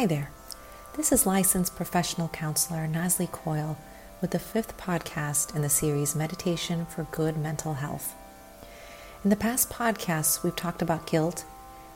Hi 0.00 0.06
there. 0.06 0.30
This 0.96 1.12
is 1.12 1.26
licensed 1.26 1.76
professional 1.76 2.28
counselor 2.28 2.88
Nasli 2.88 3.30
Coyle 3.30 3.76
with 4.22 4.30
the 4.30 4.38
fifth 4.38 4.78
podcast 4.78 5.54
in 5.54 5.60
the 5.60 5.68
series 5.68 6.16
Meditation 6.16 6.86
for 6.86 7.02
Good 7.10 7.36
Mental 7.36 7.74
Health. 7.74 8.14
In 9.22 9.28
the 9.28 9.36
past 9.36 9.68
podcasts, 9.68 10.42
we've 10.42 10.56
talked 10.56 10.80
about 10.80 11.06
guilt 11.06 11.44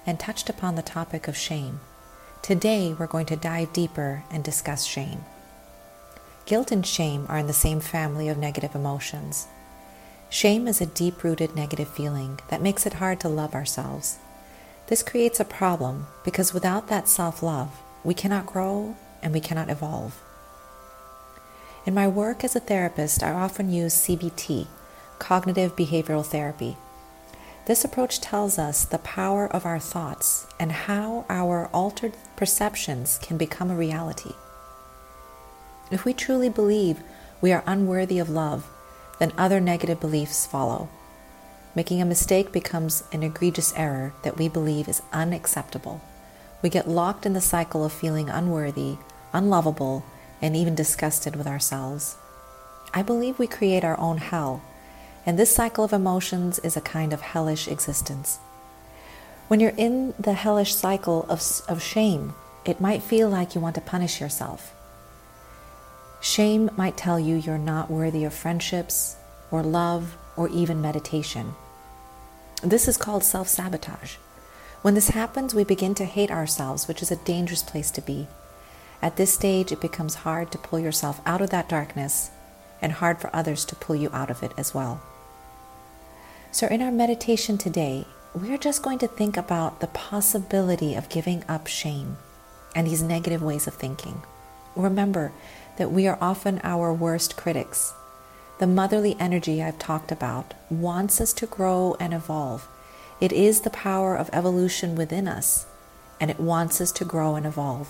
and 0.05 0.21
touched 0.21 0.51
upon 0.51 0.75
the 0.75 0.83
topic 0.83 1.29
of 1.29 1.35
shame. 1.35 1.81
Today, 2.43 2.93
we're 2.93 3.07
going 3.07 3.25
to 3.25 3.37
dive 3.37 3.73
deeper 3.73 4.23
and 4.31 4.45
discuss 4.45 4.85
shame. 4.85 5.25
Guilt 6.45 6.71
and 6.71 6.87
shame 6.87 7.25
are 7.31 7.39
in 7.39 7.47
the 7.47 7.55
same 7.55 7.81
family 7.81 8.29
of 8.29 8.37
negative 8.37 8.75
emotions. 8.75 9.47
Shame 10.29 10.69
is 10.69 10.83
a 10.83 10.85
deep 10.85 11.25
rooted 11.25 11.57
negative 11.57 11.89
feeling 11.89 12.39
that 12.51 12.61
makes 12.61 12.85
it 12.85 13.01
hard 13.01 13.19
to 13.21 13.31
love 13.31 13.55
ourselves. 13.55 14.19
This 14.89 15.03
creates 15.03 15.41
a 15.41 15.47
problem 15.47 16.09
because 16.23 16.53
without 16.53 16.89
that 16.89 17.09
self 17.09 17.43
love, 17.43 17.81
we 18.05 18.15
cannot 18.15 18.47
grow 18.47 18.95
and 19.23 19.33
we 19.33 19.41
cannot 19.41 19.71
evolve. 19.71 20.23
In 21.87 21.95
my 21.95 22.07
work 22.07 22.45
as 22.45 22.55
a 22.55 22.61
therapist, 22.61 23.23
I 23.23 23.33
often 23.33 23.73
use 23.73 23.95
CBT, 23.95 24.67
cognitive 25.19 25.75
behavioral 25.75 26.25
therapy. 26.25 26.77
This 27.67 27.85
approach 27.85 28.21
tells 28.21 28.59
us 28.59 28.85
the 28.85 28.99
power 28.99 29.47
of 29.47 29.65
our 29.65 29.79
thoughts 29.79 30.47
and 30.61 30.71
how 30.71 31.25
our 31.31 31.69
altered 31.73 32.13
perceptions 32.37 33.19
can 33.23 33.39
become 33.39 33.71
a 33.71 33.77
reality. 33.77 34.33
If 35.91 36.05
we 36.05 36.13
truly 36.13 36.49
believe 36.49 37.01
we 37.41 37.53
are 37.53 37.65
unworthy 37.67 38.19
of 38.19 38.29
love, 38.29 38.69
then 39.19 39.33
other 39.39 39.61
negative 39.61 40.01
beliefs 40.01 40.47
follow. 40.47 40.89
Making 41.75 42.01
a 42.01 42.07
mistake 42.07 42.53
becomes 42.53 43.05
an 43.13 43.23
egregious 43.23 43.73
error 43.77 44.15
that 44.23 44.39
we 44.39 44.49
believe 44.49 44.89
is 44.89 45.03
unacceptable. 45.13 46.01
We 46.65 46.71
get 46.71 46.89
locked 46.89 47.27
in 47.27 47.35
the 47.35 47.43
cycle 47.43 47.85
of 47.85 47.93
feeling 47.93 48.31
unworthy, 48.31 48.97
unlovable, 49.35 50.03
and 50.41 50.57
even 50.57 50.75
disgusted 50.75 51.37
with 51.37 51.47
ourselves. 51.47 52.17
I 52.95 53.03
believe 53.03 53.39
we 53.39 53.47
create 53.47 53.85
our 53.85 54.01
own 54.01 54.17
hell, 54.17 54.63
and 55.27 55.39
this 55.39 55.55
cycle 55.55 55.85
of 55.85 55.93
emotions 55.93 56.59
is 56.61 56.75
a 56.75 56.81
kind 56.81 57.13
of 57.13 57.21
hellish 57.21 57.69
existence. 57.69 58.39
When 59.49 59.61
you're 59.61 59.75
in 59.77 60.15
the 60.19 60.33
hellish 60.33 60.75
cycle 60.75 61.27
of, 61.29 61.43
of 61.69 61.83
shame, 61.83 62.33
it 62.65 62.81
might 62.81 63.03
feel 63.03 63.29
like 63.29 63.55
you 63.55 63.61
want 63.61 63.75
to 63.75 63.83
punish 63.83 64.19
yourself. 64.19 64.73
Shame 66.23 66.71
might 66.79 66.97
tell 66.97 67.21
you 67.21 67.37
you're 67.37 67.59
not 67.59 67.91
worthy 67.91 68.25
of 68.25 68.33
friendships, 68.33 69.17
or 69.51 69.63
love, 69.63 70.17
or 70.35 70.49
even 70.49 70.81
meditation. 70.81 71.57
This 72.63 72.89
is 72.89 72.97
called 72.97 73.23
self 73.23 73.49
sabotage. 73.49 74.17
When 74.85 74.93
this 74.93 75.09
happens, 75.09 75.55
we 75.55 75.65
begin 75.65 75.95
to 75.95 76.05
hate 76.05 76.31
ourselves, 76.31 76.87
which 76.87 77.01
is 77.01 77.11
a 77.11 77.17
dangerous 77.25 77.63
place 77.63 77.91
to 77.93 78.03
be. 78.03 78.27
At 79.01 79.17
this 79.17 79.33
stage, 79.33 79.73
it 79.73 79.81
becomes 79.81 80.15
hard 80.15 80.53
to 80.53 80.59
pull 80.59 80.79
yourself 80.79 81.23
out 81.25 81.41
of 81.41 81.49
that 81.49 81.71
darkness 81.71 82.31
and 82.83 82.93
hard 82.93 83.19
for 83.19 83.35
others 83.35 83.65
to 83.65 83.77
pull 83.77 83.97
you 83.97 84.11
out 84.13 84.29
of 84.29 84.43
it 84.43 84.53
as 84.59 84.75
well. 84.75 85.01
So, 86.53 86.67
in 86.67 86.83
our 86.83 86.93
meditation 86.93 87.57
today, 87.57 88.05
we 88.35 88.53
are 88.53 88.59
just 88.59 88.83
going 88.83 88.99
to 88.99 89.09
think 89.09 89.39
about 89.39 89.81
the 89.81 89.87
possibility 89.87 90.95
of 90.95 91.09
giving 91.09 91.45
up 91.49 91.67
shame 91.67 92.19
and 92.77 92.87
these 92.87 93.03
negative 93.03 93.43
ways 93.43 93.67
of 93.67 93.73
thinking. 93.73 94.21
Remember 94.77 95.33
that 95.79 95.93
we 95.93 96.07
are 96.07 96.19
often 96.21 96.61
our 96.63 96.93
worst 96.93 97.39
critics. 97.39 97.95
The 98.59 98.67
motherly 98.67 99.17
energy 99.19 99.63
I've 99.63 99.79
talked 99.79 100.13
about 100.13 100.53
wants 100.69 101.23
us 101.23 101.33
to 101.33 101.47
grow 101.47 101.97
and 101.99 102.13
evolve. 102.13 102.69
It 103.25 103.33
is 103.33 103.63
the 103.63 103.71
power 103.71 104.15
of 104.15 104.29
evolution 104.35 104.97
within 104.97 105.27
us, 105.27 105.65
and 106.21 106.31
it 106.31 106.39
wants 106.39 106.79
us 106.83 106.93
to 106.93 107.07
grow 107.07 107.37
and 107.37 107.47
evolve. 107.47 107.89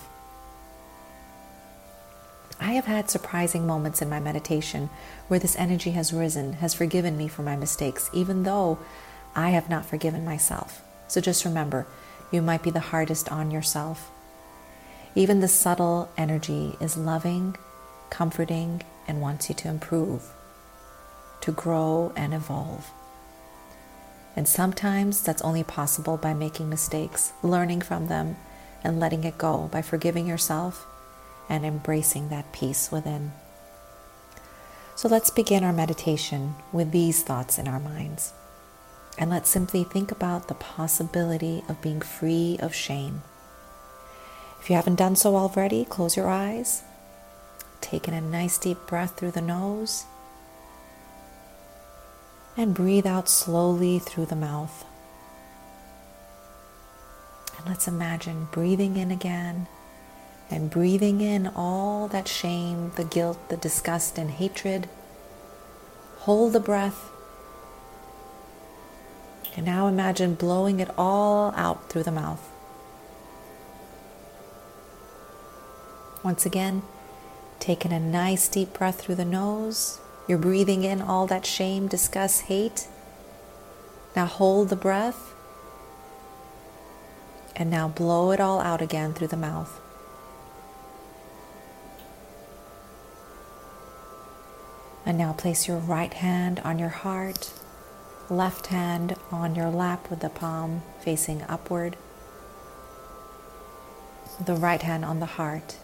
I 2.57 2.71
have 2.75 2.85
had 2.85 3.09
surprising 3.09 3.67
moments 3.67 4.01
in 4.01 4.09
my 4.09 4.21
meditation 4.21 4.89
where 5.27 5.41
this 5.41 5.57
energy 5.57 5.91
has 5.91 6.13
risen, 6.13 6.53
has 6.63 6.73
forgiven 6.73 7.17
me 7.17 7.27
for 7.27 7.41
my 7.41 7.57
mistakes, 7.57 8.09
even 8.13 8.43
though 8.43 8.79
I 9.35 9.49
have 9.49 9.69
not 9.69 9.85
forgiven 9.85 10.23
myself. 10.23 10.81
So 11.09 11.19
just 11.19 11.43
remember, 11.43 11.85
you 12.31 12.41
might 12.41 12.63
be 12.63 12.71
the 12.71 12.79
hardest 12.79 13.29
on 13.29 13.51
yourself. 13.51 14.09
Even 15.15 15.41
the 15.41 15.49
subtle 15.49 16.09
energy 16.17 16.77
is 16.79 16.95
loving, 16.95 17.57
comforting, 18.09 18.83
and 19.05 19.19
wants 19.19 19.49
you 19.49 19.55
to 19.55 19.67
improve, 19.67 20.31
to 21.41 21.51
grow 21.51 22.13
and 22.15 22.33
evolve. 22.33 22.89
And 24.35 24.47
sometimes 24.47 25.21
that's 25.21 25.41
only 25.41 25.63
possible 25.63 26.17
by 26.17 26.33
making 26.33 26.69
mistakes, 26.69 27.31
learning 27.41 27.81
from 27.81 28.07
them, 28.07 28.35
and 28.83 28.99
letting 28.99 29.23
it 29.23 29.37
go 29.37 29.69
by 29.71 29.81
forgiving 29.81 30.27
yourself 30.27 30.85
and 31.49 31.65
embracing 31.65 32.29
that 32.29 32.51
peace 32.51 32.91
within. 32.91 33.31
So 34.95 35.07
let's 35.07 35.29
begin 35.29 35.63
our 35.63 35.73
meditation 35.73 36.55
with 36.71 36.91
these 36.91 37.23
thoughts 37.23 37.57
in 37.57 37.67
our 37.67 37.79
minds. 37.79 38.33
And 39.17 39.29
let's 39.29 39.49
simply 39.49 39.83
think 39.83 40.11
about 40.11 40.47
the 40.47 40.55
possibility 40.55 41.63
of 41.69 41.81
being 41.81 42.01
free 42.01 42.57
of 42.61 42.75
shame. 42.75 43.21
If 44.59 44.69
you 44.69 44.75
haven't 44.75 44.95
done 44.95 45.15
so 45.15 45.35
already, 45.35 45.85
close 45.85 46.17
your 46.17 46.27
eyes. 46.27 46.83
Take 47.81 48.07
in 48.07 48.13
a 48.13 48.21
nice 48.21 48.57
deep 48.57 48.77
breath 48.87 49.15
through 49.15 49.31
the 49.31 49.41
nose. 49.41 50.05
And 52.57 52.73
breathe 52.73 53.05
out 53.05 53.27
slowly 53.27 53.99
through 53.99 54.27
the 54.27 54.35
mouth. 54.35 54.85
And 57.57 57.67
let's 57.67 57.87
imagine 57.87 58.47
breathing 58.51 58.95
in 58.97 59.11
again 59.11 59.67
and 60.49 60.69
breathing 60.69 61.21
in 61.21 61.47
all 61.47 62.07
that 62.09 62.27
shame, 62.27 62.91
the 62.95 63.03
guilt, 63.03 63.49
the 63.49 63.57
disgust, 63.57 64.17
and 64.17 64.29
hatred. 64.29 64.87
Hold 66.19 66.53
the 66.53 66.59
breath. 66.59 67.09
And 69.55 69.65
now 69.65 69.87
imagine 69.87 70.35
blowing 70.35 70.79
it 70.79 70.89
all 70.97 71.53
out 71.55 71.89
through 71.89 72.03
the 72.03 72.11
mouth. 72.11 72.51
Once 76.23 76.45
again, 76.45 76.81
taking 77.59 77.93
a 77.93 77.99
nice 77.99 78.47
deep 78.47 78.73
breath 78.73 79.01
through 79.01 79.15
the 79.15 79.25
nose. 79.25 79.99
You're 80.27 80.37
breathing 80.39 80.83
in 80.83 81.01
all 81.01 81.27
that 81.27 81.45
shame, 81.45 81.87
disgust, 81.87 82.43
hate. 82.43 82.87
Now 84.15 84.25
hold 84.25 84.69
the 84.69 84.75
breath. 84.75 85.33
And 87.55 87.69
now 87.69 87.87
blow 87.87 88.31
it 88.31 88.39
all 88.39 88.59
out 88.59 88.81
again 88.81 89.13
through 89.13 89.27
the 89.27 89.37
mouth. 89.37 89.79
And 95.05 95.17
now 95.17 95.33
place 95.33 95.67
your 95.67 95.77
right 95.77 96.13
hand 96.13 96.59
on 96.65 96.79
your 96.79 96.89
heart, 96.89 97.53
left 98.29 98.67
hand 98.67 99.15
on 99.31 99.53
your 99.53 99.69
lap 99.69 100.09
with 100.09 100.21
the 100.21 100.29
palm 100.29 100.81
facing 101.01 101.43
upward, 101.43 101.95
the 104.43 104.55
right 104.55 104.81
hand 104.81 105.05
on 105.05 105.19
the 105.19 105.27
heart. 105.27 105.77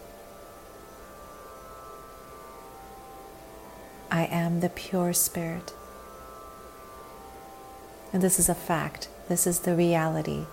I 4.12 4.24
am 4.26 4.60
the 4.60 4.68
pure 4.68 5.14
spirit. 5.14 5.72
And 8.12 8.22
this 8.22 8.38
is 8.38 8.50
a 8.50 8.54
fact, 8.54 9.08
this 9.30 9.46
is 9.46 9.60
the 9.60 9.74
reality. 9.74 10.44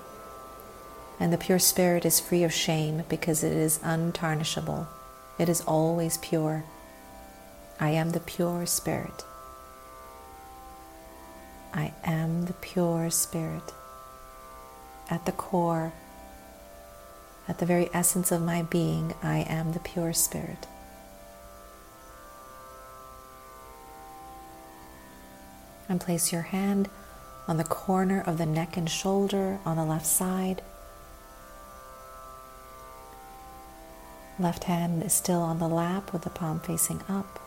And 1.19 1.33
the 1.33 1.37
pure 1.37 1.59
spirit 1.59 2.05
is 2.05 2.21
free 2.21 2.45
of 2.45 2.53
shame 2.53 3.03
because 3.09 3.43
it 3.43 3.51
is 3.51 3.79
untarnishable, 3.79 4.87
it 5.37 5.49
is 5.49 5.59
always 5.61 6.17
pure. 6.19 6.63
I 7.81 7.89
am 7.89 8.11
the 8.11 8.21
pure 8.21 8.65
spirit. 8.65 9.25
I 11.73 11.93
am 12.05 12.45
the 12.45 12.53
pure 12.53 13.09
spirit. 13.09 13.73
At 15.09 15.25
the 15.25 15.33
core, 15.33 15.91
at 17.45 17.57
the 17.57 17.65
very 17.65 17.89
essence 17.93 18.31
of 18.31 18.41
my 18.41 18.61
being, 18.61 19.15
I 19.21 19.39
am 19.39 19.73
the 19.73 19.79
pure 19.79 20.13
spirit. 20.13 20.65
And 25.89 25.99
place 25.99 26.31
your 26.31 26.43
hand 26.43 26.87
on 27.47 27.57
the 27.57 27.65
corner 27.65 28.21
of 28.21 28.37
the 28.37 28.45
neck 28.45 28.77
and 28.77 28.89
shoulder 28.89 29.59
on 29.65 29.75
the 29.75 29.83
left 29.83 30.05
side. 30.05 30.61
Left 34.39 34.63
hand 34.65 35.03
is 35.03 35.11
still 35.11 35.41
on 35.41 35.59
the 35.59 35.67
lap 35.67 36.13
with 36.13 36.21
the 36.21 36.29
palm 36.29 36.61
facing 36.61 37.01
up 37.09 37.39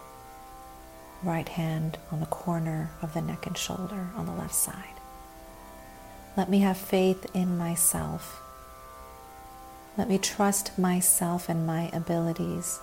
right 1.23 1.49
hand 1.49 1.99
on 2.11 2.21
the 2.21 2.27
corner 2.27 2.91
of 3.01 3.15
the 3.15 3.21
neck 3.21 3.47
and 3.47 3.57
shoulder 3.57 4.09
on 4.17 4.27
the 4.27 4.33
left 4.33 4.55
side. 4.55 4.95
Let 6.37 6.49
me 6.49 6.61
have 6.61 6.77
faith 6.77 7.27
in 7.35 7.57
myself. 7.57 8.41
Let 9.97 10.09
me 10.09 10.19
trust 10.19 10.79
myself 10.79 11.49
and 11.49 11.67
my 11.67 11.91
abilities. 11.93 12.81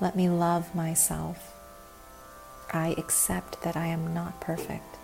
Let 0.00 0.16
me 0.16 0.28
love 0.28 0.74
myself. 0.74 1.51
I 2.72 2.94
accept 2.98 3.62
that 3.62 3.76
I 3.76 3.86
am 3.86 4.14
not 4.14 4.40
perfect. 4.40 4.96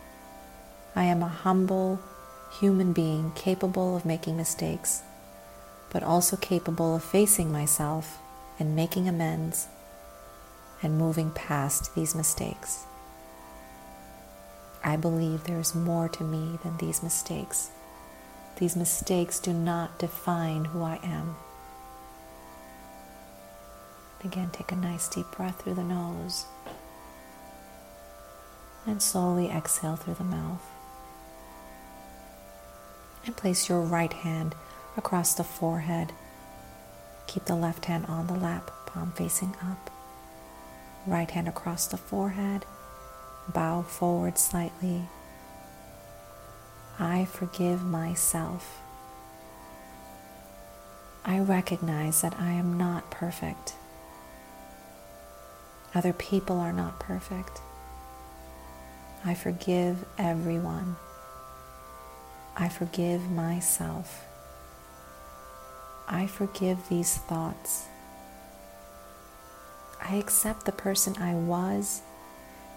I 0.97 1.05
am 1.05 1.23
a 1.23 1.29
humble 1.29 2.01
human 2.61 2.93
being 2.93 3.33
capable 3.35 3.97
of 3.97 4.05
making 4.07 4.37
mistakes. 4.37 5.03
but 5.91 6.03
also 6.03 6.37
capable 6.37 6.95
of 6.97 7.03
facing 7.03 7.51
myself 7.51 8.19
and 8.59 8.77
making 8.77 9.09
amends 9.09 9.69
and 10.83 10.99
moving 10.99 11.31
past 11.31 11.95
these 11.95 12.15
mistakes. 12.15 12.85
I 14.85 14.97
believe 14.97 15.45
there 15.45 15.59
is 15.59 15.75
more 15.75 16.09
to 16.11 16.25
me 16.25 16.59
than 16.63 16.77
these 16.77 17.03
mistakes. 17.03 17.71
These 18.59 18.77
mistakes 18.77 19.41
do 19.41 19.53
not 19.53 19.99
define 19.99 20.67
who 20.67 20.83
I 20.83 20.99
am. 21.03 21.37
Again, 24.25 24.51
take 24.53 24.73
a 24.73 24.77
nice 24.77 25.09
deep 25.09 25.31
breath 25.37 25.63
through 25.63 25.75
the 25.75 25.85
nose 25.85 26.47
and 28.89 29.03
slowly 29.03 29.49
exhale 29.51 29.97
through 29.97 30.15
the 30.15 30.25
mouth. 30.25 30.63
And 33.27 33.37
place 33.37 33.69
your 33.69 33.83
right 33.83 34.13
hand 34.13 34.55
across 34.97 35.35
the 35.35 35.45
forehead. 35.45 36.13
Keep 37.27 37.45
the 37.45 37.55
left 37.55 37.85
hand 37.85 38.07
on 38.07 38.27
the 38.27 38.35
lap, 38.35 38.71
palm 38.87 39.13
facing 39.15 39.55
up. 39.63 39.91
Right 41.07 41.31
hand 41.31 41.47
across 41.47 41.87
the 41.87 41.99
forehead. 41.99 42.65
Bow 43.53 43.83
forward 43.83 44.39
slightly. 44.39 45.03
I 46.99 47.27
forgive 47.27 47.85
myself. 47.85 48.81
I 51.25 51.41
recognize 51.41 52.23
that 52.23 52.41
I 52.41 52.53
am 52.53 52.79
not 52.79 53.11
perfect. 53.11 53.75
Other 55.95 56.15
people 56.15 56.59
are 56.59 56.73
not 56.73 56.99
perfect. 56.99 57.61
I 59.25 59.35
forgive 59.35 60.05
everyone. 60.17 60.97
I 62.57 62.69
forgive 62.69 63.31
myself. 63.31 64.25
I 66.09 66.27
forgive 66.27 66.89
these 66.89 67.17
thoughts. 67.17 67.87
I 70.01 70.17
accept 70.17 70.65
the 70.65 70.73
person 70.73 71.17
I 71.21 71.35
was, 71.35 72.03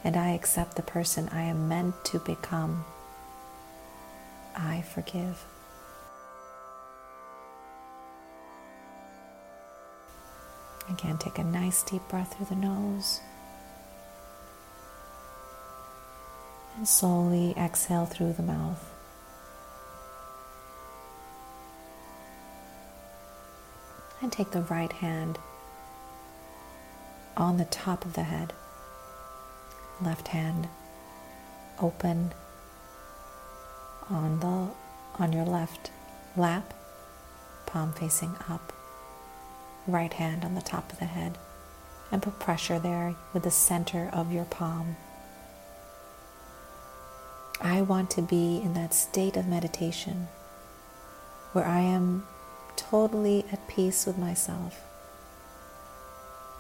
and 0.04 0.18
I 0.18 0.32
accept 0.32 0.76
the 0.76 0.82
person 0.82 1.30
I 1.32 1.44
am 1.44 1.70
meant 1.70 1.96
to 2.06 2.20
become. 2.20 2.84
I 4.56 4.82
forgive. 4.82 5.46
Again, 10.90 11.18
take 11.18 11.38
a 11.38 11.44
nice 11.44 11.84
deep 11.84 12.02
breath 12.10 12.36
through 12.36 12.48
the 12.48 12.56
nose. 12.56 13.22
And 16.78 16.88
slowly 16.88 17.54
exhale 17.58 18.06
through 18.06 18.34
the 18.34 18.44
mouth. 18.44 18.88
And 24.22 24.32
take 24.32 24.52
the 24.52 24.62
right 24.62 24.92
hand 24.92 25.40
on 27.36 27.58
the 27.58 27.66
top 27.66 28.06
of 28.06 28.14
the 28.14 28.24
head, 28.24 28.54
left 30.02 30.30
hand 30.30 30.68
open 31.80 32.34
on 34.10 34.40
the 34.40 34.68
on 35.22 35.34
your 35.34 35.46
left 35.46 35.92
lap, 36.38 36.74
palm 37.66 37.94
facing 37.94 38.36
up, 38.50 38.72
right 39.88 40.14
hand 40.14 40.46
on 40.46 40.56
the 40.56 40.62
top 40.62 40.92
of 40.92 41.00
the 41.00 41.06
head, 41.06 41.38
and 42.12 42.22
put 42.22 42.40
pressure 42.40 42.80
there 42.80 43.16
with 43.34 43.44
the 43.44 43.52
center 43.52 44.10
of 44.14 44.32
your 44.32 44.46
palm. 44.46 44.96
I 47.64 47.84
want 47.84 48.10
to 48.12 48.24
be 48.24 48.60
in 48.64 48.74
that 48.74 48.92
state 48.92 49.38
of 49.38 49.48
meditation 49.48 50.28
where 51.54 51.66
I 51.66 51.82
am 51.82 52.26
totally 52.76 53.46
at 53.52 53.68
peace 53.68 54.08
with 54.08 54.18
myself. 54.18 54.84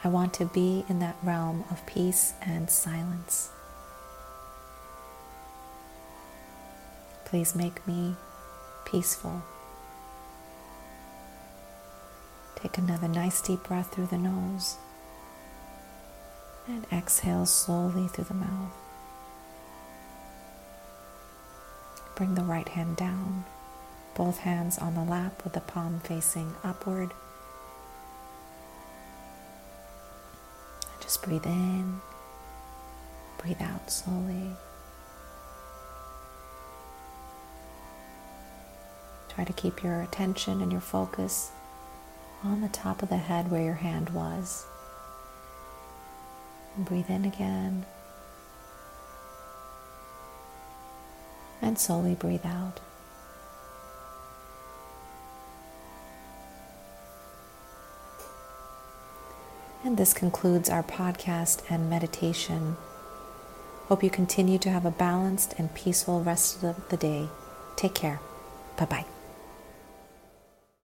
I 0.04 0.10
want 0.10 0.34
to 0.36 0.46
be 0.46 0.86
in 0.88 1.00
that 1.00 1.16
realm 1.24 1.64
of 1.72 1.84
peace 1.88 2.34
and 2.42 2.70
silence. 2.70 3.50
Please 7.26 7.56
make 7.56 7.88
me 7.88 8.16
peaceful. 8.86 9.42
Take 12.56 12.78
another 12.78 13.08
nice 13.08 13.42
deep 13.42 13.64
breath 13.64 13.92
through 13.92 14.08
the 14.08 14.18
nose 14.20 14.76
and 16.68 16.86
exhale 16.92 17.48
slowly 17.48 18.08
through 18.08 18.26
the 18.26 18.36
mouth. 18.36 18.81
Bring 22.22 22.36
the 22.36 22.44
right 22.44 22.70
hand 22.70 22.98
down, 22.98 23.46
both 24.14 24.38
hands 24.38 24.78
on 24.78 24.94
the 24.94 25.04
lap 25.04 25.44
with 25.44 25.54
the 25.54 25.60
palm 25.60 26.00
facing 26.02 26.54
upward. 26.64 27.16
Just 31.02 31.24
breathe 31.24 31.48
in, 31.48 32.00
breathe 33.40 33.60
out 33.60 33.90
slowly. 33.90 34.52
Try 39.30 39.44
to 39.44 39.54
keep 39.54 39.82
your 39.82 40.04
attention 40.04 40.62
and 40.62 40.72
your 40.72 40.80
focus 40.80 41.50
on 42.44 42.62
the 42.62 42.68
top 42.68 43.02
of 43.02 43.10
the 43.10 43.18
head 43.18 43.50
where 43.50 43.64
your 43.64 43.74
hand 43.74 44.12
was. 44.12 44.68
And 46.76 46.86
breathe 46.86 47.10
in 47.10 47.26
again. 47.26 47.88
And 51.62 51.78
slowly 51.78 52.16
breathe 52.16 52.46
out. 52.46 52.80
And 59.84 59.98
this 59.98 60.14
concludes 60.14 60.70
our 60.70 60.84
podcast 60.84 61.64
and 61.70 61.90
meditation. 61.90 62.78
Hope 63.88 64.04
you 64.04 64.10
continue 64.10 64.58
to 64.60 64.70
have 64.70 64.86
a 64.86 64.92
balanced 64.92 65.56
and 65.58 65.74
peaceful 65.74 66.24
rest 66.24 66.64
of 66.64 66.90
the 66.90 66.98
day. 66.98 67.28
Take 67.76 67.96
care. 67.96 68.20
Bye 68.78 68.86
bye. 68.86 69.21